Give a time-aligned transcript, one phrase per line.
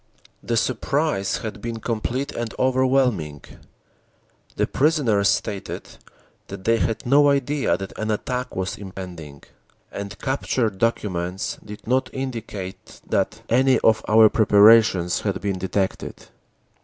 [0.41, 3.43] "The surprise had been complete and overwhelming.
[4.55, 5.89] The prisoners stated
[6.47, 9.43] that they had no idea that an attack was impending,
[9.91, 16.15] and captured documents did not indicate that any of our preparations had been detected.